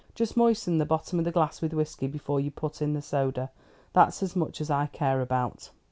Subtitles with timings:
[0.15, 3.51] Just moisten the bottom of the glass with whisky before you put in the soda.
[3.93, 5.69] That's as much as I care about."